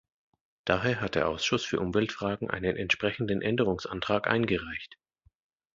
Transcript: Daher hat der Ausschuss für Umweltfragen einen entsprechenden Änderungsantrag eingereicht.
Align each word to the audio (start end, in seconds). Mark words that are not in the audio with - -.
Daher 0.65 0.99
hat 0.99 1.13
der 1.13 1.27
Ausschuss 1.29 1.63
für 1.63 1.79
Umweltfragen 1.79 2.49
einen 2.49 2.75
entsprechenden 2.75 3.43
Änderungsantrag 3.43 4.25
eingereicht. 4.25 4.97